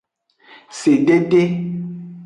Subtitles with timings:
[0.79, 1.43] Sedede.